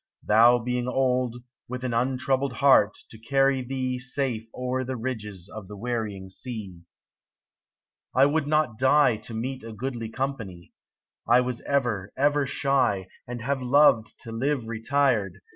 Thou 0.23 0.57
being 0.57 0.87
old, 0.87 1.43
With 1.67 1.83
an 1.83 1.93
untroubled 1.93 2.53
heart 2.53 2.97
to 3.11 3.19
carry 3.19 3.61
thee 3.61 3.99
Safe 3.99 4.47
o'er 4.51 4.83
the 4.83 4.97
ridges 4.97 5.47
of 5.47 5.67
the 5.67 5.77
wearying 5.77 6.27
sea. 6.31 6.81
I 8.15 8.25
WOULD 8.25 8.47
not 8.47 8.79
die 8.79 9.17
To 9.17 9.35
meet 9.35 9.63
a 9.63 9.73
goodly 9.73 10.09
company; 10.09 10.73
I 11.27 11.41
was 11.41 11.61
ever, 11.67 12.11
ever 12.17 12.47
shy. 12.47 13.09
And 13.27 13.43
have 13.43 13.61
loved 13.61 14.19
to 14.21 14.31
live 14.31 14.67
retired. 14.67 15.37